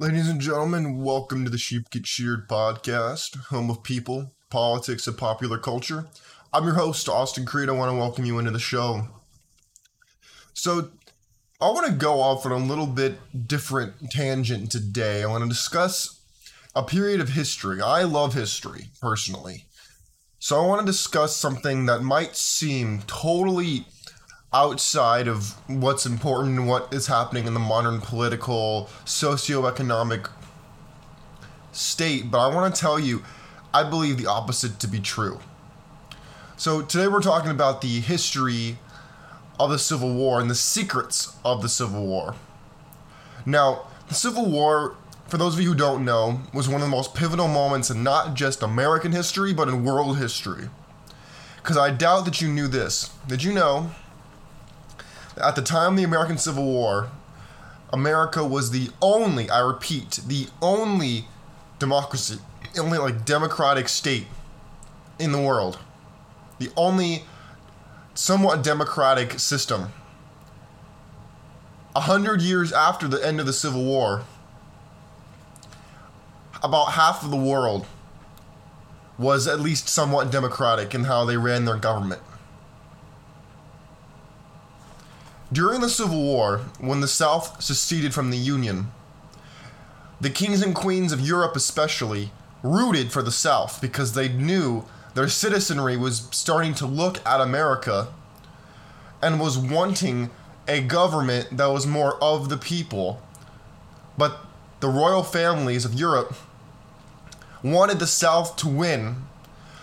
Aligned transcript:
Ladies 0.00 0.30
and 0.30 0.40
gentlemen, 0.40 1.02
welcome 1.02 1.44
to 1.44 1.50
the 1.50 1.58
Sheep 1.58 1.90
Get 1.90 2.06
Sheared 2.06 2.48
podcast, 2.48 3.36
home 3.48 3.68
of 3.68 3.82
people, 3.82 4.32
politics, 4.48 5.06
and 5.06 5.18
popular 5.18 5.58
culture. 5.58 6.06
I'm 6.54 6.64
your 6.64 6.72
host, 6.72 7.06
Austin 7.06 7.44
Creed. 7.44 7.68
I 7.68 7.72
want 7.72 7.92
to 7.92 7.98
welcome 7.98 8.24
you 8.24 8.38
into 8.38 8.50
the 8.50 8.58
show. 8.58 9.08
So, 10.54 10.88
I 11.60 11.68
want 11.68 11.86
to 11.88 11.92
go 11.92 12.18
off 12.18 12.46
on 12.46 12.52
a 12.52 12.56
little 12.56 12.86
bit 12.86 13.18
different 13.46 14.10
tangent 14.10 14.72
today. 14.72 15.22
I 15.22 15.26
want 15.26 15.44
to 15.44 15.50
discuss 15.50 16.18
a 16.74 16.82
period 16.82 17.20
of 17.20 17.28
history. 17.28 17.82
I 17.82 18.04
love 18.04 18.32
history, 18.32 18.86
personally. 19.02 19.66
So, 20.38 20.62
I 20.62 20.66
want 20.66 20.80
to 20.80 20.90
discuss 20.90 21.36
something 21.36 21.84
that 21.84 22.00
might 22.00 22.36
seem 22.36 23.02
totally 23.06 23.84
outside 24.52 25.28
of 25.28 25.54
what's 25.68 26.06
important 26.06 26.58
and 26.58 26.68
what 26.68 26.92
is 26.92 27.06
happening 27.06 27.46
in 27.46 27.54
the 27.54 27.60
modern 27.60 28.00
political, 28.00 28.88
socioeconomic 29.04 30.28
state, 31.72 32.30
but 32.30 32.38
I 32.38 32.52
want 32.52 32.74
to 32.74 32.80
tell 32.80 32.98
you, 32.98 33.22
I 33.72 33.88
believe 33.88 34.18
the 34.18 34.26
opposite 34.26 34.80
to 34.80 34.88
be 34.88 34.98
true. 34.98 35.38
So 36.56 36.82
today 36.82 37.06
we're 37.06 37.22
talking 37.22 37.50
about 37.50 37.80
the 37.80 38.00
history 38.00 38.78
of 39.58 39.70
the 39.70 39.78
Civil 39.78 40.14
War 40.14 40.40
and 40.40 40.50
the 40.50 40.56
secrets 40.56 41.36
of 41.44 41.62
the 41.62 41.68
Civil 41.68 42.04
War. 42.06 42.34
Now, 43.46 43.86
the 44.08 44.14
Civil 44.14 44.50
War, 44.50 44.96
for 45.28 45.38
those 45.38 45.54
of 45.54 45.60
you 45.60 45.68
who 45.68 45.74
don't 45.76 46.04
know, 46.04 46.40
was 46.52 46.68
one 46.68 46.80
of 46.80 46.88
the 46.88 46.96
most 46.96 47.14
pivotal 47.14 47.46
moments 47.46 47.88
in 47.88 48.02
not 48.02 48.34
just 48.34 48.62
American 48.62 49.12
history, 49.12 49.52
but 49.52 49.68
in 49.68 49.84
world 49.84 50.18
history. 50.18 50.68
Because 51.56 51.76
I 51.76 51.90
doubt 51.92 52.24
that 52.24 52.40
you 52.40 52.48
knew 52.48 52.66
this. 52.66 53.10
Did 53.28 53.44
you 53.44 53.52
know 53.52 53.90
at 55.40 55.56
the 55.56 55.62
time 55.62 55.92
of 55.92 55.96
the 55.96 56.04
American 56.04 56.38
Civil 56.38 56.64
War, 56.64 57.10
America 57.92 58.44
was 58.44 58.70
the 58.70 58.90
only, 59.02 59.50
I 59.50 59.60
repeat, 59.60 60.20
the 60.26 60.48
only 60.62 61.26
democracy, 61.78 62.38
only 62.78 62.98
like 62.98 63.24
democratic 63.24 63.88
state 63.88 64.26
in 65.18 65.32
the 65.32 65.40
world. 65.40 65.78
The 66.58 66.70
only 66.76 67.24
somewhat 68.14 68.62
democratic 68.62 69.38
system. 69.40 69.92
A 71.96 72.00
hundred 72.00 72.42
years 72.42 72.72
after 72.72 73.08
the 73.08 73.24
end 73.26 73.40
of 73.40 73.46
the 73.46 73.52
Civil 73.52 73.84
War, 73.84 74.24
about 76.62 76.92
half 76.92 77.24
of 77.24 77.30
the 77.30 77.36
world 77.36 77.86
was 79.18 79.46
at 79.46 79.60
least 79.60 79.88
somewhat 79.88 80.30
democratic 80.30 80.94
in 80.94 81.04
how 81.04 81.24
they 81.24 81.36
ran 81.36 81.64
their 81.64 81.76
government. 81.76 82.22
During 85.52 85.80
the 85.80 85.88
Civil 85.88 86.22
War, 86.22 86.58
when 86.78 87.00
the 87.00 87.08
South 87.08 87.60
seceded 87.60 88.14
from 88.14 88.30
the 88.30 88.38
Union, 88.38 88.92
the 90.20 90.30
kings 90.30 90.62
and 90.62 90.74
queens 90.74 91.12
of 91.12 91.20
Europe, 91.20 91.56
especially, 91.56 92.30
rooted 92.62 93.10
for 93.10 93.20
the 93.20 93.32
South 93.32 93.80
because 93.80 94.12
they 94.12 94.28
knew 94.28 94.84
their 95.14 95.28
citizenry 95.28 95.96
was 95.96 96.28
starting 96.30 96.74
to 96.74 96.86
look 96.86 97.24
at 97.26 97.40
America 97.40 98.08
and 99.20 99.40
was 99.40 99.58
wanting 99.58 100.30
a 100.68 100.80
government 100.82 101.56
that 101.56 101.66
was 101.66 101.86
more 101.86 102.22
of 102.22 102.48
the 102.48 102.56
people. 102.56 103.20
But 104.16 104.38
the 104.78 104.88
royal 104.88 105.24
families 105.24 105.84
of 105.84 105.94
Europe 105.94 106.34
wanted 107.62 107.98
the 107.98 108.06
South 108.06 108.54
to 108.56 108.68
win 108.68 109.24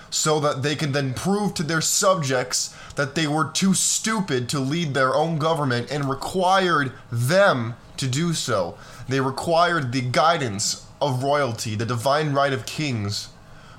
so 0.09 0.39
that 0.39 0.63
they 0.63 0.75
could 0.75 0.93
then 0.93 1.13
prove 1.13 1.53
to 1.55 1.63
their 1.63 1.81
subjects 1.81 2.73
that 2.97 3.13
they 3.13 3.27
were 3.27 3.49
too 3.49 3.75
stupid 3.75 4.49
to 4.49 4.59
lead 4.59 4.93
their 4.93 5.15
own 5.15 5.37
government 5.37 5.89
and 5.91 6.09
required 6.09 6.91
them 7.11 7.75
to 7.95 8.07
do 8.07 8.33
so. 8.33 8.75
They 9.07 9.21
required 9.21 9.91
the 9.91 10.01
guidance 10.01 10.85
of 10.99 11.23
royalty, 11.23 11.75
the 11.75 11.85
divine 11.85 12.33
right 12.33 12.51
of 12.51 12.65
kings, 12.65 13.29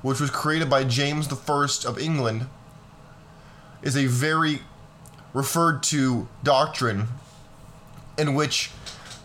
which 0.03 0.21
was 0.21 0.31
created 0.31 0.71
by 0.71 0.85
James 0.85 1.29
I 1.31 1.69
of 1.87 1.99
England, 1.99 2.47
is 3.83 3.97
a 3.97 4.07
very 4.07 4.61
referred 5.35 5.83
to 5.85 6.29
doctrine 6.45 7.09
in 8.17 8.35
which 8.35 8.71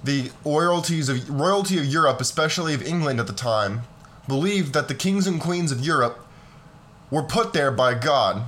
the 0.03 0.31
royalties 0.43 1.07
of 1.07 1.29
royalty 1.29 1.77
of 1.77 1.85
Europe, 1.85 2.19
especially 2.19 2.73
of 2.73 2.81
England 2.81 3.19
at 3.19 3.27
the 3.27 3.33
time, 3.33 3.83
believed 4.27 4.73
that 4.73 4.87
the 4.87 4.95
kings 4.95 5.27
and 5.27 5.39
queens 5.39 5.71
of 5.71 5.81
Europe 5.81 6.25
were 7.11 7.23
put 7.23 7.53
there 7.53 7.71
by 7.71 7.93
God. 7.93 8.47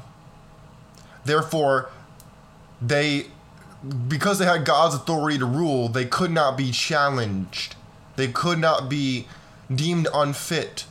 Therefore, 1.26 1.90
they, 2.82 3.28
because 4.08 4.40
they 4.40 4.46
had 4.46 4.64
God's 4.66 4.96
authority 4.96 5.38
to 5.40 5.46
rule, 5.46 5.90
they 5.90 6.06
could 6.06 6.32
not 6.32 6.58
be 6.58 6.72
challenged. 6.72 7.76
They 8.16 8.28
could 8.28 8.60
not 8.60 8.90
be 8.90 9.28
deemed 9.74 10.08
unfit. 10.14 10.86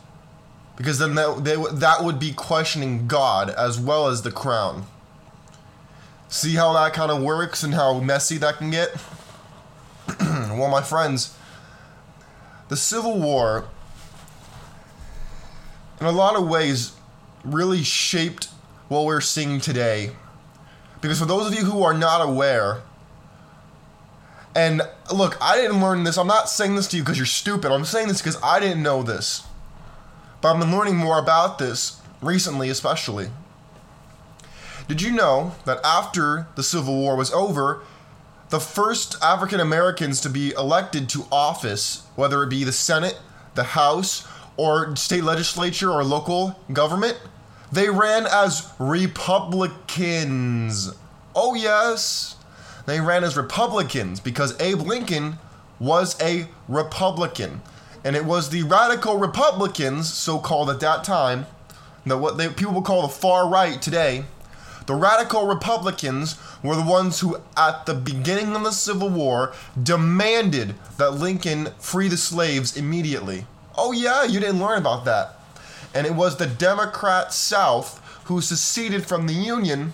Because 0.77 0.99
then 0.99 1.15
that, 1.15 1.45
they, 1.45 1.57
that 1.57 2.03
would 2.03 2.19
be 2.19 2.33
questioning 2.33 3.07
God 3.07 3.49
as 3.51 3.79
well 3.79 4.09
as 4.09 4.23
the 4.23 4.33
crown. 4.33 4.87
See 6.29 6.57
how 6.57 6.73
that 6.73 6.93
kind 6.93 7.13
of 7.13 7.23
works 7.23 7.63
and 7.63 7.75
how 7.75 8.01
messy 8.01 8.39
that 8.39 8.59
can 8.59 8.71
get? 8.73 8.91
well, 10.21 10.69
my 10.69 10.83
friends, 10.83 11.37
the 12.69 12.77
Civil 12.77 13.21
War, 13.21 13.69
in 16.01 16.07
a 16.07 16.13
lot 16.13 16.35
of 16.35 16.49
ways, 16.49 16.93
really 17.45 17.85
shaped 17.85 18.49
what 18.89 19.05
we're 19.05 19.21
seeing 19.21 19.61
today. 19.61 20.11
Because 21.05 21.19
for 21.19 21.27
those 21.27 21.47
of 21.47 21.55
you 21.55 21.67
who 21.67 21.83
are 21.83 21.93
not 21.93 22.27
aware, 22.27 22.81
and 24.57 24.81
look, 25.15 25.37
I 25.39 25.55
didn't 25.55 25.83
learn 25.83 26.03
this. 26.03 26.17
I'm 26.17 26.27
not 26.27 26.49
saying 26.49 26.77
this 26.77 26.89
to 26.89 26.97
you 26.97 27.03
because 27.03 27.19
you're 27.19 27.27
stupid. 27.27 27.71
I'm 27.71 27.85
saying 27.85 28.09
this 28.09 28.23
because 28.23 28.43
I 28.43 28.59
didn't 28.59 28.83
know 28.83 29.03
this. 29.03 29.43
But 30.41 30.55
I've 30.55 30.61
been 30.61 30.75
learning 30.75 30.97
more 30.97 31.19
about 31.19 31.59
this 31.59 32.01
recently, 32.23 32.71
especially. 32.71 33.29
Did 34.89 35.03
you 35.03 35.13
know 35.13 35.53
that 35.67 35.79
after 35.85 36.47
the 36.55 36.63
Civil 36.63 36.97
War 36.97 37.17
was 37.17 37.31
over, 37.35 37.83
the 38.49 38.59
first 38.59 39.23
African 39.23 39.61
Americans 39.61 40.23
to 40.23 40.31
be 40.31 40.53
elected 40.53 41.11
to 41.11 41.27
office, 41.31 42.07
whether 42.17 42.43
it 42.43 42.49
be 42.49 42.65
the 42.65 42.73
Senate, 42.73 43.21
the 43.57 43.65
House, 43.65 44.27
or 44.57 44.97
state 44.97 45.25
legislature 45.25 45.93
or 45.93 46.03
local 46.03 46.59
government, 46.73 47.21
they 47.75 47.91
ran 47.91 48.27
as 48.27 48.73
Republicans. 48.79 50.95
Oh, 51.35 51.55
yes. 51.55 52.37
They 52.87 53.01
ran 53.01 53.25
as 53.25 53.37
Republicans 53.37 54.21
because 54.21 54.59
Abe 54.61 54.83
Lincoln 54.83 55.39
was 55.81 56.21
a 56.21 56.47
Republican. 56.69 57.63
And 58.05 58.15
it 58.15 58.25
was 58.25 58.51
the 58.51 58.63
radical 58.63 59.17
Republicans, 59.17 60.13
so 60.13 60.39
called 60.39 60.71
at 60.71 60.79
that 60.81 61.03
time, 61.03 61.47
that 62.07 62.19
what 62.19 62.37
they, 62.37 62.49
people 62.49 62.83
call 62.83 63.03
the 63.03 63.09
far 63.09 63.49
right 63.49 63.83
today, 63.83 64.25
the 64.87 64.95
radical 64.95 65.47
Republicans 65.47 66.37
were 66.63 66.77
the 66.77 66.83
ones 66.83 67.21
who, 67.21 67.39
at 67.57 67.87
the 67.87 67.95
beginning 67.95 68.55
of 68.55 68.63
the 68.63 68.71
Civil 68.71 69.09
War, 69.09 69.55
demanded 69.83 70.75
that 70.99 71.13
Lincoln 71.13 71.71
free 71.79 72.09
the 72.09 72.19
slaves 72.19 72.77
immediately. 72.77 73.47
Oh, 73.77 73.93
yeah, 73.93 74.25
you 74.25 74.39
didn't 74.39 74.61
learn 74.61 74.79
about 74.79 75.07
that 75.07 75.41
and 75.95 76.07
it 76.07 76.15
was 76.15 76.37
the 76.37 76.47
Democrat 76.47 77.33
South 77.33 78.01
who 78.25 78.41
seceded 78.41 79.07
from 79.07 79.27
the 79.27 79.35
Union 79.35 79.93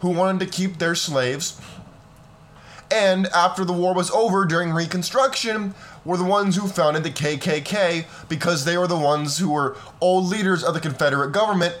who 0.00 0.10
wanted 0.10 0.40
to 0.40 0.50
keep 0.50 0.78
their 0.78 0.94
slaves. 0.94 1.60
And 2.90 3.26
after 3.28 3.64
the 3.64 3.72
war 3.72 3.94
was 3.94 4.10
over 4.10 4.44
during 4.44 4.72
Reconstruction, 4.72 5.74
were 6.04 6.16
the 6.16 6.24
ones 6.24 6.56
who 6.56 6.66
founded 6.66 7.04
the 7.04 7.10
KKK 7.10 8.06
because 8.28 8.64
they 8.64 8.76
were 8.76 8.86
the 8.86 8.98
ones 8.98 9.38
who 9.38 9.50
were 9.50 9.76
old 10.00 10.26
leaders 10.26 10.64
of 10.64 10.74
the 10.74 10.80
Confederate 10.80 11.32
government. 11.32 11.76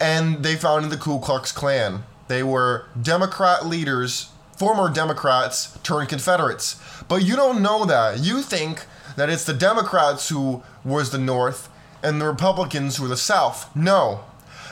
And 0.00 0.42
they 0.42 0.56
founded 0.56 0.90
the 0.90 0.96
Ku 0.96 1.20
Klux 1.20 1.52
Klan. 1.52 2.04
They 2.28 2.42
were 2.42 2.86
Democrat 3.00 3.66
leaders, 3.66 4.30
former 4.56 4.92
Democrats 4.92 5.78
turned 5.82 6.08
Confederates. 6.08 6.80
But 7.08 7.22
you 7.22 7.36
don't 7.36 7.62
know 7.62 7.84
that. 7.84 8.20
You 8.20 8.42
think 8.42 8.84
that 9.16 9.30
it's 9.30 9.44
the 9.44 9.54
Democrats 9.54 10.28
who 10.28 10.62
was 10.84 11.10
the 11.10 11.18
North 11.18 11.68
and 12.02 12.20
the 12.20 12.26
Republicans 12.26 12.96
who 12.96 13.02
were 13.02 13.08
the 13.08 13.16
South. 13.16 13.74
No. 13.74 14.24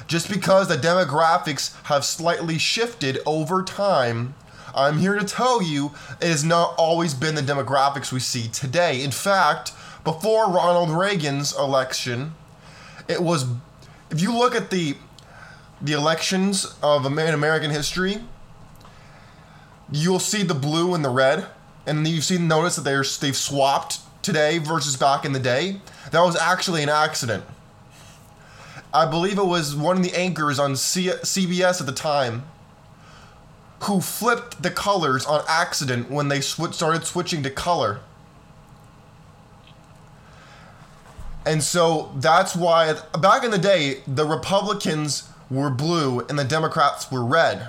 Just 0.07 0.31
because 0.31 0.69
the 0.69 0.77
demographics 0.77 1.75
have 1.85 2.05
slightly 2.05 2.59
shifted 2.59 3.19
over 3.27 3.63
time, 3.63 4.35
I'm 4.75 4.99
here 4.99 5.19
to 5.19 5.25
tell 5.25 5.63
you 5.63 5.93
it 6.21 6.29
has 6.29 6.45
not 6.45 6.75
always 6.77 7.15
been 7.15 7.35
the 7.35 7.43
demographics 7.43 8.13
we 8.13 8.21
see 8.21 8.49
today. 8.49 9.03
In 9.03 9.11
fact, 9.11 9.73
before 10.03 10.51
Ronald 10.51 10.91
Reagan's 10.91 11.57
election, 11.57 12.35
it 13.09 13.23
was 13.23 13.47
if 14.11 14.21
you 14.21 14.37
look 14.37 14.55
at 14.55 14.71
the 14.71 14.97
the 15.81 15.93
elections 15.93 16.75
of 16.83 17.05
American 17.05 17.71
history, 17.71 18.19
you'll 19.91 20.19
see 20.19 20.43
the 20.43 20.55
blue 20.55 20.95
and 20.95 21.05
the 21.05 21.11
red, 21.11 21.47
and 21.87 22.07
you 22.07 22.21
see 22.21 22.39
notice 22.39 22.77
that 22.77 22.83
they're 22.83 23.05
they've 23.21 23.37
swapped 23.37 24.01
today 24.25 24.59
versus 24.59 24.97
back 24.97 25.25
in 25.25 25.33
the 25.33 25.39
day. 25.39 25.81
That 26.11 26.23
was 26.23 26.37
actually 26.37 26.83
an 26.83 26.89
accident. 26.89 27.45
I 28.93 29.07
believe 29.07 29.39
it 29.39 29.47
was 29.47 29.77
one 29.77 29.97
of 29.97 30.03
the 30.03 30.15
anchors 30.15 30.59
on 30.59 30.77
C- 30.77 31.09
CBS 31.09 31.81
at 31.81 31.87
the 31.87 31.93
time 31.93 32.45
who 33.83 34.01
flipped 34.01 34.63
the 34.63 34.71
colors 34.71 35.27
on 35.27 35.45
accident 35.49 36.11
when 36.11 36.29
they 36.29 36.41
sw- 36.41 36.73
started 36.73 37.05
switching 37.05 37.43
to 37.43 37.51
color. 37.51 38.01
And 41.45 41.63
so 41.63 42.13
that's 42.17 42.57
why 42.57 42.95
back 43.21 43.45
in 43.45 43.51
the 43.51 43.59
day, 43.59 44.01
the 44.07 44.25
Republicans 44.25 45.29
were 45.51 45.71
blue 45.71 46.21
and 46.21 46.39
the 46.39 46.45
Democrats 46.45 47.11
were 47.11 47.25
red. 47.25 47.69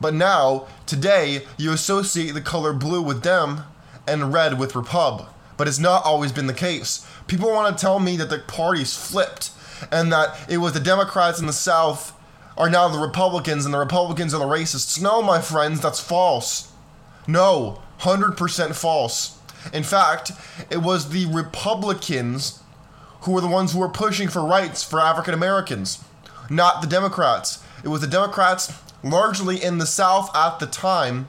But 0.00 0.14
now, 0.14 0.68
today, 0.86 1.44
you 1.56 1.72
associate 1.72 2.32
the 2.32 2.40
color 2.40 2.72
blue 2.72 3.02
with 3.02 3.24
them 3.24 3.62
and 4.06 4.32
red 4.32 4.58
with 4.58 4.76
Repub. 4.76 5.26
But 5.58 5.68
it's 5.68 5.78
not 5.78 6.04
always 6.06 6.32
been 6.32 6.46
the 6.46 6.54
case. 6.54 7.06
People 7.26 7.50
want 7.50 7.76
to 7.76 7.80
tell 7.80 8.00
me 8.00 8.16
that 8.16 8.30
the 8.30 8.38
parties 8.38 8.96
flipped 8.96 9.50
and 9.92 10.10
that 10.10 10.34
it 10.48 10.58
was 10.58 10.72
the 10.72 10.80
Democrats 10.80 11.38
in 11.38 11.46
the 11.46 11.52
South 11.52 12.14
are 12.56 12.70
now 12.70 12.88
the 12.88 12.98
Republicans 12.98 13.64
and 13.64 13.74
the 13.74 13.78
Republicans 13.78 14.32
are 14.32 14.38
the 14.38 14.46
racists. 14.46 15.00
No, 15.00 15.20
my 15.20 15.40
friends, 15.40 15.80
that's 15.80 16.00
false. 16.00 16.72
No, 17.26 17.82
100% 18.00 18.74
false. 18.74 19.38
In 19.72 19.82
fact, 19.82 20.32
it 20.70 20.78
was 20.78 21.10
the 21.10 21.26
Republicans 21.26 22.62
who 23.22 23.32
were 23.32 23.40
the 23.40 23.48
ones 23.48 23.72
who 23.72 23.80
were 23.80 23.88
pushing 23.88 24.28
for 24.28 24.44
rights 24.44 24.82
for 24.82 25.00
African 25.00 25.34
Americans, 25.34 26.02
not 26.48 26.80
the 26.80 26.88
Democrats. 26.88 27.62
It 27.84 27.88
was 27.88 28.00
the 28.00 28.06
Democrats, 28.06 28.72
largely 29.02 29.62
in 29.62 29.78
the 29.78 29.86
South 29.86 30.34
at 30.34 30.58
the 30.58 30.66
time, 30.66 31.28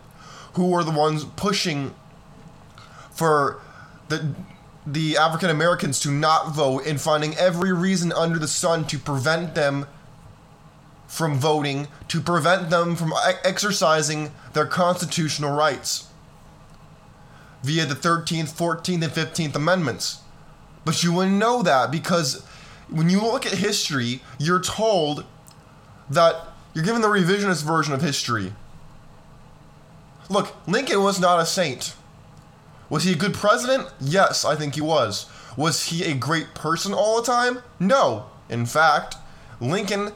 who 0.54 0.68
were 0.68 0.84
the 0.84 0.92
ones 0.92 1.26
pushing 1.26 1.94
for 3.12 3.62
the 4.10 4.36
the 4.86 5.18
African 5.18 5.50
Americans 5.50 6.00
to 6.02 6.10
not 6.10 6.54
vote 6.54 6.86
and 6.86 7.00
finding 7.00 7.36
every 7.38 7.72
reason 7.72 8.12
under 8.12 8.40
the 8.40 8.48
sun 8.48 8.86
to 8.88 8.98
prevent 8.98 9.54
them 9.54 9.86
from 11.08 11.38
voting, 11.38 11.88
to 12.08 12.22
prevent 12.22 12.70
them 12.70 12.96
from 12.96 13.14
exercising 13.44 14.32
their 14.54 14.66
constitutional 14.66 15.56
rights 15.56 16.08
via 17.64 17.86
the 17.86 17.96
13th, 17.96 18.54
14th, 18.54 19.04
and 19.04 19.12
15th 19.12 19.56
Amendments. 19.56 20.20
But 20.86 21.04
you 21.04 21.14
wouldn't 21.14 21.38
know 21.38 21.62
that 21.64 21.92
because 21.92 22.44
when 22.90 23.10
you 23.10 23.22
look 23.22 23.46
at 23.46 23.54
history, 23.54 24.22
you're 24.38 24.62
told 24.62 25.26
that 26.10 26.48
you're 26.74 26.86
given 26.86 27.02
the 27.02 27.08
revisionist 27.08 27.64
version 27.64 27.94
of 27.94 28.02
history. 28.02 28.54
Look, 30.30 30.56
Lincoln 30.68 31.04
was 31.04 31.20
not 31.20 31.40
a 31.40 31.46
saint. 31.46 31.96
Was 32.90 33.04
he 33.04 33.14
a 33.14 33.18
good 33.18 33.34
president? 33.34 33.88
Yes, 34.00 34.44
I 34.44 34.56
think 34.56 34.76
he 34.76 34.82
was. 34.82 35.28
Was 35.56 35.86
he 35.86 36.04
a 36.04 36.16
great 36.16 36.56
person 36.56 36.94
all 36.94 37.22
the 37.22 37.28
time? 37.28 37.60
No. 37.80 38.26
In 38.50 38.66
fact, 38.66 39.16
Lincoln 39.60 40.12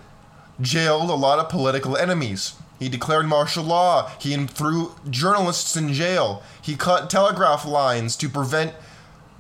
jailed 0.62 1.10
a 1.10 1.16
lot 1.16 1.40
of 1.40 1.50
political 1.50 1.96
enemies. 1.98 2.56
He 2.80 2.90
declared 2.90 3.28
martial 3.28 3.64
law. 3.64 4.12
He 4.20 4.36
threw 4.48 4.96
journalists 5.10 5.76
in 5.76 5.94
jail. 5.94 6.42
He 6.62 6.76
cut 6.76 7.10
telegraph 7.10 7.66
lines 7.66 8.16
to 8.18 8.30
prevent 8.30 8.74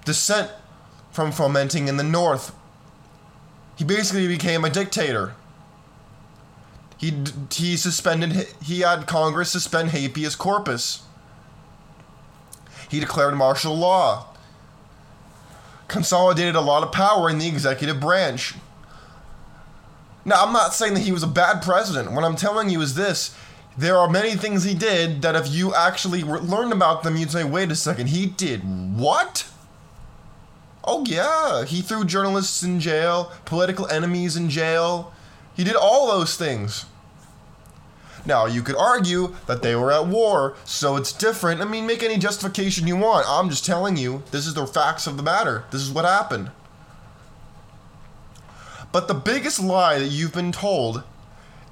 dissent 0.05 0.51
from 1.11 1.31
fomenting 1.31 1.87
in 1.87 1.97
the 1.97 2.03
North. 2.03 2.53
He 3.75 3.83
basically 3.83 4.27
became 4.27 4.63
a 4.63 4.69
dictator. 4.69 5.33
He, 6.97 7.23
he 7.51 7.75
suspended, 7.75 8.47
he 8.63 8.81
had 8.81 9.07
Congress 9.07 9.51
suspend 9.51 9.89
habeas 9.89 10.35
corpus. 10.35 11.03
He 12.93 12.99
declared 12.99 13.33
martial 13.33 13.75
law. 13.75 14.27
Consolidated 15.87 16.53
a 16.53 16.61
lot 16.61 16.83
of 16.83 16.91
power 16.91 17.27
in 17.27 17.39
the 17.39 17.47
executive 17.47 17.99
branch. 17.99 18.53
Now, 20.23 20.43
I'm 20.43 20.53
not 20.53 20.75
saying 20.75 20.93
that 20.93 20.99
he 20.99 21.11
was 21.11 21.23
a 21.23 21.27
bad 21.27 21.63
president. 21.63 22.11
What 22.11 22.23
I'm 22.23 22.35
telling 22.35 22.69
you 22.69 22.81
is 22.81 22.93
this 22.93 23.35
there 23.75 23.97
are 23.97 24.07
many 24.07 24.35
things 24.35 24.63
he 24.63 24.75
did 24.75 25.23
that 25.23 25.35
if 25.35 25.49
you 25.49 25.73
actually 25.73 26.21
learned 26.23 26.71
about 26.71 27.01
them, 27.01 27.17
you'd 27.17 27.31
say, 27.31 27.43
wait 27.43 27.71
a 27.71 27.75
second, 27.75 28.09
he 28.09 28.27
did 28.27 28.61
what? 28.95 29.49
Oh, 30.83 31.03
yeah. 31.07 31.65
He 31.65 31.81
threw 31.81 32.05
journalists 32.05 32.61
in 32.61 32.79
jail, 32.79 33.31
political 33.45 33.87
enemies 33.87 34.37
in 34.37 34.51
jail. 34.51 35.11
He 35.55 35.63
did 35.63 35.75
all 35.75 36.09
those 36.09 36.37
things. 36.37 36.85
Now, 38.25 38.45
you 38.45 38.61
could 38.61 38.77
argue 38.77 39.35
that 39.47 39.61
they 39.61 39.75
were 39.75 39.91
at 39.91 40.07
war, 40.07 40.55
so 40.63 40.95
it's 40.95 41.11
different. 41.11 41.61
I 41.61 41.65
mean, 41.65 41.85
make 41.85 42.03
any 42.03 42.17
justification 42.17 42.87
you 42.87 42.95
want. 42.95 43.25
I'm 43.27 43.49
just 43.49 43.65
telling 43.65 43.97
you, 43.97 44.23
this 44.31 44.47
is 44.47 44.53
the 44.53 44.65
facts 44.65 45.07
of 45.07 45.17
the 45.17 45.23
matter. 45.23 45.65
This 45.71 45.81
is 45.81 45.91
what 45.91 46.05
happened. 46.05 46.51
But 48.93 49.07
the 49.07 49.13
biggest 49.13 49.61
lie 49.61 49.99
that 49.99 50.07
you've 50.07 50.33
been 50.33 50.51
told 50.51 51.03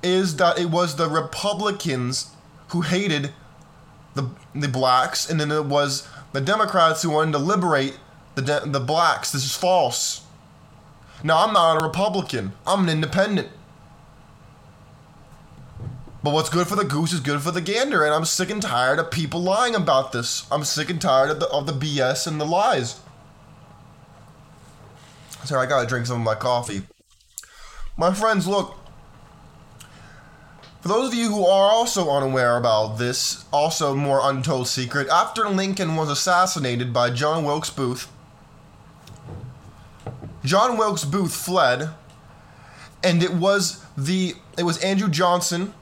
is 0.03 0.35
that 0.37 0.59
it 0.59 0.69
was 0.69 0.95
the 0.95 1.07
Republicans 1.07 2.31
who 2.69 2.81
hated 2.81 3.31
the, 4.15 4.29
the 4.53 4.67
blacks, 4.67 5.29
and 5.29 5.39
then 5.39 5.51
it 5.51 5.65
was 5.65 6.07
the 6.33 6.41
Democrats 6.41 7.01
who 7.01 7.11
wanted 7.11 7.31
to 7.33 7.37
liberate 7.37 7.97
the, 8.35 8.41
de- 8.41 8.63
the 8.65 8.79
blacks. 8.79 9.31
This 9.31 9.45
is 9.45 9.55
false. 9.55 10.25
Now, 11.23 11.45
I'm 11.45 11.53
not 11.53 11.81
a 11.81 11.85
Republican, 11.85 12.53
I'm 12.65 12.83
an 12.83 12.89
independent. 12.89 13.49
But 16.23 16.33
what's 16.33 16.49
good 16.49 16.67
for 16.67 16.75
the 16.75 16.83
goose 16.83 17.13
is 17.13 17.19
good 17.19 17.41
for 17.41 17.51
the 17.51 17.61
gander, 17.61 18.03
and 18.03 18.13
I'm 18.13 18.25
sick 18.25 18.51
and 18.51 18.61
tired 18.61 18.99
of 18.99 19.09
people 19.09 19.41
lying 19.41 19.73
about 19.73 20.11
this. 20.11 20.45
I'm 20.51 20.63
sick 20.63 20.89
and 20.91 21.01
tired 21.01 21.31
of 21.31 21.39
the, 21.39 21.47
of 21.47 21.65
the 21.65 21.73
BS 21.73 22.27
and 22.27 22.39
the 22.39 22.45
lies. 22.45 22.99
Sorry, 25.45 25.65
I 25.65 25.69
gotta 25.69 25.87
drink 25.87 26.05
some 26.05 26.17
of 26.17 26.23
my 26.23 26.35
coffee. 26.35 26.83
My 27.97 28.13
friends, 28.13 28.47
look. 28.47 28.77
For 30.81 30.87
those 30.87 31.09
of 31.09 31.15
you 31.15 31.29
who 31.29 31.45
are 31.45 31.71
also 31.71 32.09
unaware 32.11 32.57
about 32.57 32.97
this, 32.97 33.45
also 33.51 33.95
more 33.95 34.19
untold 34.23 34.67
secret, 34.67 35.07
after 35.09 35.49
Lincoln 35.49 35.95
was 35.95 36.09
assassinated 36.09 36.93
by 36.93 37.09
John 37.09 37.43
Wilkes 37.43 37.69
Booth, 37.71 38.11
John 40.43 40.77
Wilkes 40.77 41.05
Booth 41.05 41.33
fled, 41.33 41.89
and 43.03 43.23
it 43.23 43.33
was 43.33 43.83
the 43.97 44.35
it 44.57 44.63
was 44.63 44.77
Andrew 44.83 45.09
Johnson 45.09 45.73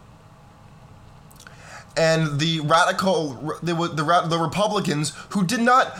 and 1.99 2.39
the 2.39 2.61
radical 2.61 3.33
the 3.61 3.73
the, 3.73 4.25
the 4.29 4.39
Republicans 4.39 5.13
who 5.31 5.45
did 5.45 5.59
not 5.59 5.93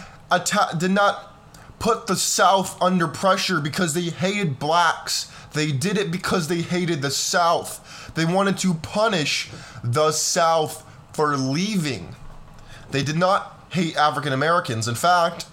did 0.79 0.91
not 0.91 1.33
put 1.79 2.07
the 2.07 2.15
South 2.15 2.81
under 2.81 3.07
pressure 3.07 3.59
because 3.59 3.93
they 3.93 4.03
hated 4.03 4.59
blacks. 4.59 5.31
They 5.53 5.71
did 5.71 5.97
it 5.97 6.09
because 6.11 6.47
they 6.47 6.61
hated 6.61 7.01
the 7.01 7.11
South. 7.11 8.13
They 8.15 8.25
wanted 8.25 8.57
to 8.59 8.75
punish 8.75 9.49
the 9.83 10.11
South 10.11 10.85
for 11.13 11.35
leaving. 11.35 12.15
They 12.91 13.03
did 13.03 13.17
not 13.17 13.59
hate 13.69 13.97
African 13.97 14.31
Americans. 14.31 14.87
In 14.87 14.95
fact, 14.95 15.47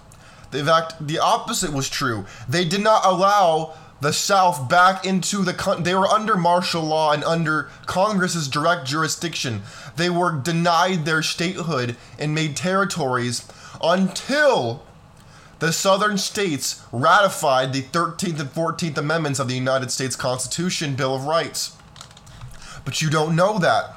in 0.53 0.65
fact, 0.65 0.95
the 1.05 1.19
opposite 1.19 1.73
was 1.73 1.89
true. 1.89 2.25
They 2.47 2.63
did 2.63 2.81
not 2.81 3.05
allow 3.05 3.75
the 3.99 4.13
South 4.13 4.69
back 4.69 5.05
into 5.05 5.43
the 5.43 5.53
con- 5.53 5.83
they 5.83 5.95
were 5.95 6.07
under 6.07 6.37
martial 6.37 6.83
law 6.83 7.11
and 7.11 7.23
under 7.23 7.69
Congress's 7.85 8.47
direct 8.47 8.85
jurisdiction. 8.85 9.63
They 9.95 10.09
were 10.09 10.31
denied 10.31 11.05
their 11.05 11.23
statehood 11.23 11.95
and 12.19 12.35
made 12.35 12.55
territories 12.55 13.47
until 13.81 14.83
the 15.59 15.73
southern 15.73 16.19
states 16.19 16.83
ratified 16.91 17.73
the 17.73 17.81
13th 17.81 18.39
and 18.39 18.49
14th 18.49 18.97
amendments 18.97 19.39
of 19.39 19.47
the 19.47 19.55
United 19.55 19.89
States 19.89 20.15
Constitution 20.15 20.95
Bill 20.95 21.15
of 21.15 21.25
Rights. 21.25 21.75
But 22.85 23.01
you 23.01 23.09
don't 23.09 23.35
know 23.35 23.57
that. 23.57 23.95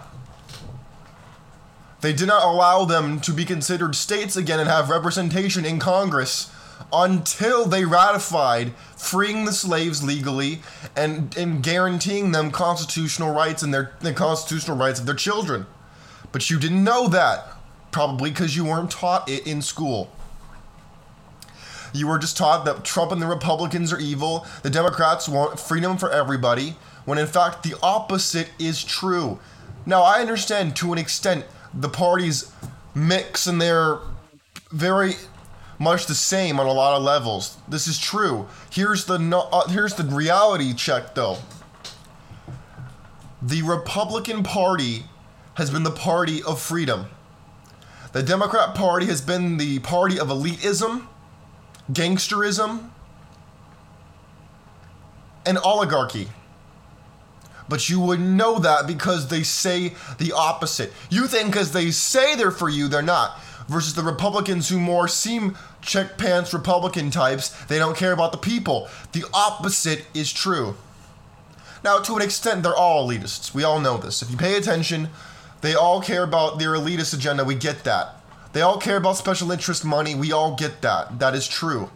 They 2.00 2.14
did 2.14 2.28
not 2.28 2.42
allow 2.42 2.86
them 2.86 3.20
to 3.20 3.32
be 3.32 3.44
considered 3.44 3.94
states 3.94 4.34
again 4.36 4.58
and 4.58 4.70
have 4.70 4.88
representation 4.88 5.66
in 5.66 5.78
Congress 5.78 6.50
until 6.92 7.66
they 7.66 7.84
ratified 7.84 8.72
freeing 8.96 9.44
the 9.44 9.52
slaves 9.52 10.02
legally 10.02 10.60
and, 10.96 11.36
and 11.36 11.62
guaranteeing 11.62 12.32
them 12.32 12.50
constitutional 12.50 13.32
rights 13.32 13.62
and 13.62 13.72
their 13.72 13.92
the 14.00 14.12
constitutional 14.12 14.76
rights 14.76 15.00
of 15.00 15.06
their 15.06 15.14
children. 15.14 15.66
But 16.32 16.50
you 16.50 16.58
didn't 16.58 16.84
know 16.84 17.08
that, 17.08 17.46
probably 17.90 18.30
because 18.30 18.56
you 18.56 18.64
weren't 18.64 18.90
taught 18.90 19.28
it 19.28 19.46
in 19.46 19.62
school. 19.62 20.10
You 21.92 22.06
were 22.06 22.18
just 22.18 22.36
taught 22.36 22.64
that 22.66 22.84
Trump 22.84 23.10
and 23.10 23.20
the 23.20 23.26
Republicans 23.26 23.92
are 23.92 23.98
evil, 23.98 24.46
the 24.62 24.70
Democrats 24.70 25.28
want 25.28 25.58
freedom 25.58 25.96
for 25.96 26.10
everybody, 26.10 26.76
when 27.04 27.18
in 27.18 27.26
fact 27.26 27.62
the 27.62 27.74
opposite 27.82 28.50
is 28.58 28.84
true. 28.84 29.40
Now, 29.86 30.02
I 30.02 30.20
understand 30.20 30.76
to 30.76 30.92
an 30.92 30.98
extent 30.98 31.46
the 31.74 31.88
parties 31.88 32.52
mix 32.94 33.46
and 33.46 33.60
they're 33.60 33.98
very 34.70 35.14
much 35.80 36.06
the 36.06 36.14
same 36.14 36.60
on 36.60 36.66
a 36.66 36.72
lot 36.72 36.96
of 36.96 37.02
levels. 37.02 37.56
This 37.66 37.88
is 37.88 37.98
true. 37.98 38.46
Here's 38.70 39.06
the 39.06 39.18
no, 39.18 39.48
uh, 39.50 39.66
here's 39.68 39.94
the 39.94 40.04
reality 40.04 40.74
check 40.74 41.14
though. 41.16 41.38
The 43.42 43.62
Republican 43.62 44.42
Party 44.42 45.04
has 45.54 45.70
been 45.70 45.82
the 45.82 45.90
party 45.90 46.42
of 46.42 46.60
freedom. 46.60 47.06
The 48.12 48.22
Democrat 48.22 48.74
Party 48.74 49.06
has 49.06 49.22
been 49.22 49.56
the 49.56 49.78
party 49.78 50.18
of 50.20 50.28
elitism, 50.28 51.06
gangsterism, 51.90 52.90
and 55.46 55.58
oligarchy. 55.58 56.28
but 57.70 57.88
you 57.88 58.00
wouldn't 58.00 58.28
know 58.28 58.58
that 58.58 58.86
because 58.86 59.28
they 59.28 59.42
say 59.44 59.94
the 60.18 60.32
opposite. 60.32 60.92
You 61.08 61.26
think 61.28 61.52
because 61.52 61.72
they 61.72 61.90
say 61.92 62.34
they're 62.34 62.50
for 62.50 62.68
you, 62.68 62.88
they're 62.88 63.00
not. 63.00 63.38
Versus 63.70 63.94
the 63.94 64.02
Republicans 64.02 64.68
who 64.68 64.80
more 64.80 65.06
seem 65.06 65.56
check 65.80 66.18
pants 66.18 66.52
Republican 66.52 67.12
types, 67.12 67.50
they 67.66 67.78
don't 67.78 67.96
care 67.96 68.10
about 68.10 68.32
the 68.32 68.38
people. 68.38 68.88
The 69.12 69.22
opposite 69.32 70.06
is 70.12 70.32
true. 70.32 70.74
Now, 71.84 72.00
to 72.00 72.16
an 72.16 72.22
extent, 72.22 72.64
they're 72.64 72.74
all 72.74 73.08
elitists. 73.08 73.54
We 73.54 73.62
all 73.62 73.78
know 73.78 73.96
this. 73.96 74.22
If 74.22 74.30
you 74.32 74.36
pay 74.36 74.56
attention, 74.56 75.08
they 75.60 75.76
all 75.76 76.02
care 76.02 76.24
about 76.24 76.58
their 76.58 76.70
elitist 76.70 77.14
agenda. 77.14 77.44
We 77.44 77.54
get 77.54 77.84
that. 77.84 78.20
They 78.54 78.60
all 78.60 78.76
care 78.76 78.96
about 78.96 79.16
special 79.16 79.52
interest 79.52 79.84
money. 79.84 80.16
We 80.16 80.32
all 80.32 80.56
get 80.56 80.82
that. 80.82 81.20
That 81.20 81.36
is 81.36 81.46
true. 81.46 81.90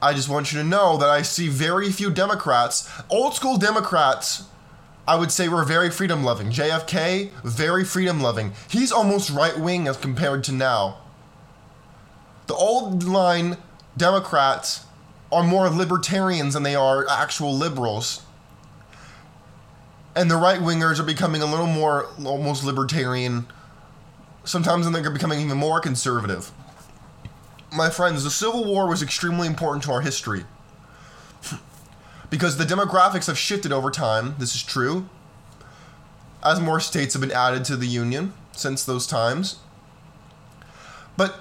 I 0.00 0.14
just 0.14 0.30
want 0.30 0.50
you 0.50 0.58
to 0.60 0.64
know 0.66 0.96
that 0.96 1.10
I 1.10 1.20
see 1.20 1.48
very 1.48 1.92
few 1.92 2.10
Democrats, 2.10 2.90
old 3.10 3.34
school 3.34 3.58
Democrats, 3.58 4.44
I 5.06 5.16
would 5.16 5.30
say 5.30 5.48
were 5.48 5.64
very 5.64 5.90
freedom 5.90 6.24
loving. 6.24 6.50
JFK, 6.50 7.30
very 7.42 7.84
freedom 7.84 8.20
loving. 8.20 8.52
He's 8.68 8.90
almost 8.90 9.30
right 9.30 9.58
wing 9.58 9.86
as 9.86 9.96
compared 9.96 10.44
to 10.44 10.52
now. 10.52 10.98
The 12.46 12.54
old 12.54 13.04
line 13.04 13.58
Democrats 13.96 14.84
are 15.30 15.42
more 15.42 15.68
libertarians 15.68 16.54
than 16.54 16.62
they 16.62 16.74
are 16.74 17.06
actual 17.08 17.54
liberals. 17.54 18.22
And 20.16 20.30
the 20.30 20.36
right 20.36 20.60
wingers 20.60 20.98
are 20.98 21.04
becoming 21.04 21.42
a 21.42 21.46
little 21.46 21.66
more 21.66 22.08
almost 22.24 22.64
libertarian. 22.64 23.46
Sometimes 24.44 24.90
they're 24.90 25.10
becoming 25.10 25.40
even 25.40 25.58
more 25.58 25.80
conservative. 25.80 26.50
My 27.72 27.90
friends, 27.90 28.22
the 28.24 28.30
Civil 28.30 28.64
War 28.64 28.88
was 28.88 29.02
extremely 29.02 29.48
important 29.48 29.82
to 29.84 29.92
our 29.92 30.00
history. 30.00 30.44
Because 32.30 32.56
the 32.56 32.64
demographics 32.64 33.26
have 33.26 33.38
shifted 33.38 33.72
over 33.72 33.90
time, 33.90 34.34
this 34.38 34.54
is 34.54 34.62
true. 34.62 35.08
As 36.42 36.60
more 36.60 36.80
states 36.80 37.14
have 37.14 37.20
been 37.20 37.32
added 37.32 37.64
to 37.66 37.76
the 37.76 37.86
Union 37.86 38.32
since 38.52 38.84
those 38.84 39.06
times. 39.06 39.56
But 41.16 41.40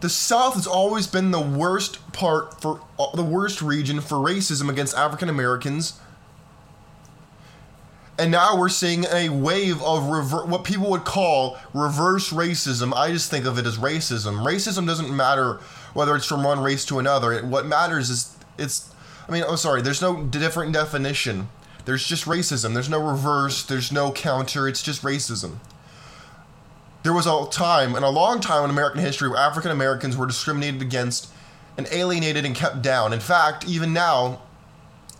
the 0.00 0.08
South 0.08 0.54
has 0.54 0.66
always 0.66 1.06
been 1.06 1.30
the 1.30 1.40
worst 1.40 2.12
part 2.12 2.60
for 2.60 2.80
uh, 2.98 3.14
the 3.14 3.22
worst 3.22 3.62
region 3.62 4.00
for 4.00 4.16
racism 4.16 4.68
against 4.68 4.96
African 4.96 5.28
Americans. 5.28 6.00
And 8.18 8.30
now 8.30 8.58
we're 8.58 8.68
seeing 8.68 9.04
a 9.12 9.30
wave 9.30 9.80
of 9.82 10.04
rever- 10.04 10.44
what 10.44 10.64
people 10.64 10.90
would 10.90 11.04
call 11.04 11.58
reverse 11.72 12.30
racism. 12.30 12.92
I 12.94 13.10
just 13.12 13.30
think 13.30 13.46
of 13.46 13.58
it 13.58 13.66
as 13.66 13.78
racism. 13.78 14.44
Racism 14.44 14.86
doesn't 14.86 15.14
matter 15.14 15.60
whether 15.94 16.14
it's 16.16 16.26
from 16.26 16.42
one 16.42 16.60
race 16.60 16.84
to 16.86 16.98
another. 16.98 17.32
It, 17.32 17.44
what 17.44 17.66
matters 17.66 18.10
is 18.10 18.36
it's. 18.58 18.91
I 19.28 19.32
mean, 19.32 19.44
oh, 19.46 19.56
sorry. 19.56 19.82
There's 19.82 20.02
no 20.02 20.24
different 20.24 20.72
definition. 20.72 21.48
There's 21.84 22.06
just 22.06 22.24
racism. 22.26 22.74
There's 22.74 22.88
no 22.88 23.04
reverse. 23.04 23.64
There's 23.64 23.90
no 23.92 24.12
counter. 24.12 24.68
It's 24.68 24.82
just 24.82 25.02
racism 25.02 25.58
there 27.02 27.12
was 27.12 27.26
a 27.26 27.46
time, 27.50 27.94
and 27.94 28.04
a 28.04 28.08
long 28.08 28.40
time 28.40 28.64
in 28.64 28.70
American 28.70 29.00
history, 29.00 29.28
where 29.28 29.38
African 29.38 29.70
Americans 29.70 30.16
were 30.16 30.26
discriminated 30.26 30.82
against 30.82 31.28
and 31.76 31.88
alienated 31.90 32.44
and 32.44 32.54
kept 32.54 32.82
down. 32.82 33.12
In 33.12 33.20
fact, 33.20 33.66
even 33.66 33.92
now, 33.92 34.40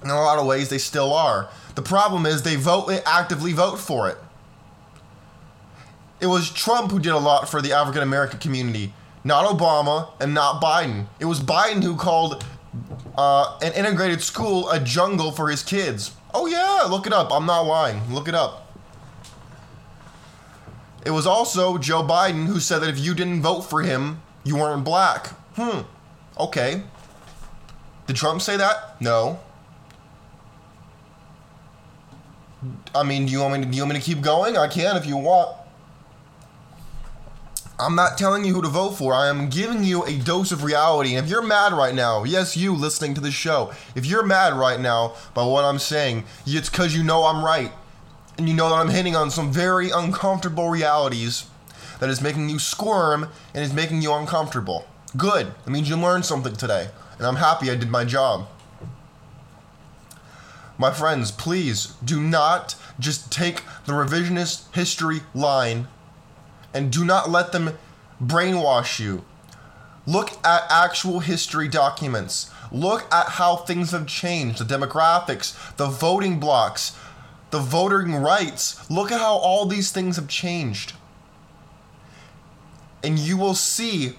in 0.02 0.10
a 0.10 0.14
lot 0.14 0.38
of 0.38 0.46
ways, 0.46 0.68
they 0.68 0.78
still 0.78 1.12
are. 1.12 1.48
The 1.74 1.82
problem 1.82 2.26
is 2.26 2.42
they 2.42 2.56
vote, 2.56 2.90
actively 3.06 3.52
vote 3.52 3.78
for 3.78 4.08
it. 4.08 4.18
It 6.20 6.26
was 6.26 6.50
Trump 6.50 6.92
who 6.92 7.00
did 7.00 7.12
a 7.12 7.18
lot 7.18 7.48
for 7.48 7.60
the 7.60 7.72
African 7.72 8.02
American 8.02 8.38
community, 8.38 8.94
not 9.24 9.46
Obama 9.46 10.10
and 10.20 10.34
not 10.34 10.62
Biden. 10.62 11.06
It 11.18 11.24
was 11.24 11.40
Biden 11.40 11.82
who 11.82 11.96
called 11.96 12.44
uh, 13.16 13.58
an 13.62 13.72
integrated 13.72 14.22
school 14.22 14.70
a 14.70 14.80
jungle 14.80 15.32
for 15.32 15.48
his 15.48 15.62
kids. 15.62 16.12
Oh, 16.34 16.46
yeah, 16.46 16.86
look 16.88 17.06
it 17.06 17.12
up. 17.12 17.30
I'm 17.32 17.46
not 17.46 17.62
lying. 17.62 18.12
Look 18.12 18.28
it 18.28 18.34
up. 18.34 18.74
It 21.04 21.10
was 21.10 21.26
also 21.26 21.78
Joe 21.78 22.02
Biden 22.02 22.46
who 22.46 22.60
said 22.60 22.78
that 22.80 22.88
if 22.88 22.98
you 22.98 23.14
didn't 23.14 23.42
vote 23.42 23.62
for 23.62 23.82
him, 23.82 24.22
you 24.44 24.56
weren't 24.56 24.84
black. 24.84 25.28
Hmm. 25.56 25.80
Okay. 26.38 26.82
Did 28.06 28.16
Trump 28.16 28.40
say 28.40 28.56
that? 28.56 29.00
No. 29.00 29.40
I 32.94 33.02
mean, 33.02 33.26
do 33.26 33.32
you 33.32 33.40
want 33.40 33.54
me 33.54 33.64
to, 33.64 33.70
do 33.70 33.76
you 33.76 33.82
want 33.82 33.94
me 33.94 34.00
to 34.00 34.04
keep 34.04 34.22
going? 34.22 34.56
I 34.56 34.68
can 34.68 34.96
if 34.96 35.06
you 35.06 35.16
want. 35.16 35.56
I'm 37.82 37.96
not 37.96 38.16
telling 38.16 38.44
you 38.44 38.54
who 38.54 38.62
to 38.62 38.68
vote 38.68 38.92
for. 38.92 39.12
I 39.12 39.28
am 39.28 39.50
giving 39.50 39.82
you 39.82 40.04
a 40.04 40.16
dose 40.16 40.52
of 40.52 40.62
reality. 40.62 41.16
And 41.16 41.24
if 41.24 41.30
you're 41.30 41.42
mad 41.42 41.72
right 41.72 41.94
now, 41.94 42.22
yes, 42.22 42.56
you 42.56 42.74
listening 42.74 43.14
to 43.14 43.20
the 43.20 43.32
show, 43.32 43.72
if 43.96 44.06
you're 44.06 44.24
mad 44.24 44.54
right 44.54 44.78
now 44.78 45.14
by 45.34 45.44
what 45.44 45.64
I'm 45.64 45.80
saying, 45.80 46.24
it's 46.46 46.70
because 46.70 46.94
you 46.94 47.02
know 47.02 47.24
I'm 47.24 47.44
right 47.44 47.72
and 48.38 48.48
you 48.48 48.54
know 48.54 48.68
that 48.68 48.76
I'm 48.76 48.88
hitting 48.88 49.16
on 49.16 49.30
some 49.30 49.52
very 49.52 49.90
uncomfortable 49.90 50.68
realities 50.68 51.46
that 51.98 52.08
is 52.08 52.20
making 52.22 52.48
you 52.48 52.58
squirm 52.58 53.28
and 53.52 53.64
is 53.64 53.72
making 53.72 54.00
you 54.00 54.12
uncomfortable. 54.14 54.86
Good. 55.16 55.52
That 55.64 55.70
means 55.70 55.88
you 55.88 55.96
learned 55.96 56.24
something 56.24 56.54
today, 56.54 56.88
and 57.18 57.26
I'm 57.26 57.36
happy 57.36 57.70
I 57.70 57.74
did 57.74 57.90
my 57.90 58.04
job. 58.04 58.48
My 60.78 60.90
friends, 60.90 61.30
please 61.30 61.94
do 62.04 62.20
not 62.20 62.74
just 62.98 63.30
take 63.30 63.62
the 63.86 63.92
revisionist 63.92 64.72
history 64.74 65.20
line 65.34 65.88
and 66.74 66.90
do 66.90 67.04
not 67.04 67.30
let 67.30 67.52
them 67.52 67.76
brainwash 68.22 68.98
you. 68.98 69.24
Look 70.06 70.30
at 70.44 70.64
actual 70.68 71.20
history 71.20 71.68
documents. 71.68 72.50
Look 72.72 73.12
at 73.12 73.30
how 73.30 73.56
things 73.56 73.92
have 73.92 74.06
changed 74.06 74.58
the 74.58 74.64
demographics, 74.64 75.76
the 75.76 75.86
voting 75.86 76.40
blocks, 76.40 76.96
the 77.50 77.60
voting 77.60 78.16
rights. 78.16 78.90
Look 78.90 79.12
at 79.12 79.20
how 79.20 79.36
all 79.36 79.66
these 79.66 79.92
things 79.92 80.16
have 80.16 80.28
changed. 80.28 80.94
And 83.04 83.18
you 83.18 83.36
will 83.36 83.54
see 83.54 84.16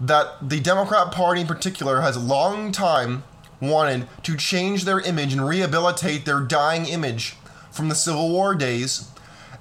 that 0.00 0.48
the 0.48 0.60
Democrat 0.60 1.12
Party 1.12 1.42
in 1.42 1.46
particular 1.46 2.00
has 2.00 2.16
a 2.16 2.20
long 2.20 2.72
time 2.72 3.24
wanted 3.60 4.08
to 4.24 4.36
change 4.36 4.84
their 4.84 5.00
image 5.00 5.32
and 5.32 5.46
rehabilitate 5.46 6.24
their 6.24 6.40
dying 6.40 6.86
image 6.86 7.36
from 7.70 7.88
the 7.88 7.94
Civil 7.94 8.30
War 8.30 8.54
days. 8.54 9.08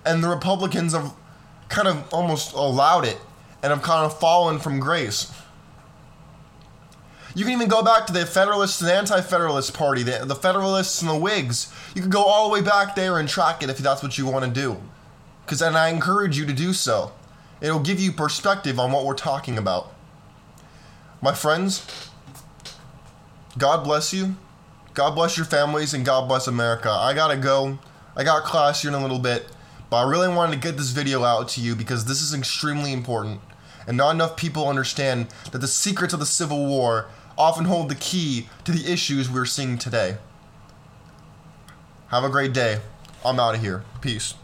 And 0.06 0.24
the 0.24 0.30
Republicans 0.30 0.94
have 0.94 1.14
kind 1.72 1.88
of 1.88 2.14
almost 2.14 2.54
allowed 2.54 3.06
it 3.06 3.18
and 3.64 3.72
have 3.72 3.82
kind 3.82 4.06
of 4.06 4.20
fallen 4.20 4.60
from 4.60 4.80
grace. 4.80 5.32
You 7.34 7.46
can 7.46 7.54
even 7.54 7.70
go 7.70 7.82
back 7.82 8.06
to 8.08 8.14
the 8.14 8.26
Federalists 8.26 8.82
and 8.82 8.90
Anti-Federalist 8.90 9.74
Party, 9.74 10.04
the, 10.04 10.26
the 10.26 10.36
Federalists 10.36 11.02
and 11.02 11.10
the 11.10 11.16
Whigs. 11.16 11.74
You 11.96 12.02
can 12.02 12.12
go 12.12 12.24
all 12.24 12.48
the 12.48 12.54
way 12.54 12.62
back 12.62 12.94
there 12.96 13.20
and 13.20 13.28
track 13.28 13.64
it 13.64 13.70
if 13.70 13.78
that's 13.78 14.04
what 14.04 14.18
you 14.18 14.26
want 14.26 14.44
to 14.44 14.52
do. 14.52 14.78
Because, 15.46 15.62
and 15.62 15.78
I 15.78 15.90
encourage 15.90 16.38
you 16.38 16.46
to 16.46 16.54
do 16.54 16.74
so. 16.74 17.14
It'll 17.62 17.80
give 17.80 18.00
you 18.00 18.12
perspective 18.12 18.80
on 18.80 18.92
what 18.92 19.06
we're 19.06 19.14
talking 19.14 19.58
about. 19.58 19.94
My 21.22 21.34
friends, 21.34 22.10
God 23.58 23.84
bless 23.84 24.14
you. 24.14 24.36
God 24.94 25.16
bless 25.16 25.38
your 25.38 25.46
families 25.46 25.94
and 25.94 26.04
God 26.04 26.28
bless 26.28 26.48
America. 26.48 26.90
I 26.90 27.14
gotta 27.14 27.38
go. 27.38 27.80
I 28.16 28.26
got 28.26 28.44
class 28.44 28.82
here 28.82 28.92
in 28.92 28.96
a 28.96 29.02
little 29.02 29.20
bit, 29.20 29.48
but 29.92 29.98
I 29.98 30.10
really 30.10 30.34
wanted 30.34 30.54
to 30.54 30.68
get 30.68 30.78
this 30.78 30.92
video 30.92 31.26
out 31.26 31.50
to 31.50 31.62
you 31.62 31.76
because 31.76 32.06
this 32.06 32.22
is 32.22 32.34
extremely 32.34 32.94
important. 32.94 33.42
And 33.86 33.98
not 33.98 34.12
enough 34.12 34.38
people 34.38 34.70
understand 34.70 35.28
that 35.52 35.58
the 35.58 35.68
secrets 35.68 36.14
of 36.14 36.22
the 36.22 36.26
Civil 36.26 36.66
War 36.66 37.10
often 37.38 37.66
hold 37.66 37.90
the 37.90 37.96
key 37.96 38.48
to 38.64 38.72
the 38.72 38.90
issues 38.90 39.30
we're 39.30 39.46
seeing 39.46 39.78
today. 39.78 40.18
Have 42.08 42.24
a 42.24 42.30
great 42.30 42.54
day. 42.54 42.80
I'm 43.26 43.38
out 43.38 43.56
of 43.56 43.62
here. 43.62 43.84
Peace. 44.00 44.36